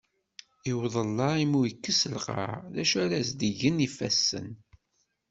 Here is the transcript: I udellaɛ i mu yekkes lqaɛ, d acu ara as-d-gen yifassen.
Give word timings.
I 0.69 0.71
udellaɛ 0.83 1.31
i 1.43 1.45
mu 1.51 1.61
yekkes 1.67 2.01
lqaɛ, 2.15 2.49
d 2.73 2.75
acu 2.81 2.97
ara 3.03 3.15
as-d-gen 3.21 3.83
yifassen. 3.83 4.49